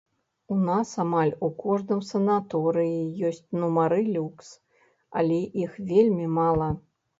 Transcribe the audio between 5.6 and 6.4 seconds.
іх вельмі